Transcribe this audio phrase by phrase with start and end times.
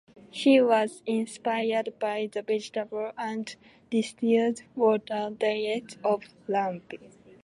[0.31, 3.55] He was inspired by the vegetable and
[3.91, 6.81] distilled water diet of Lambe.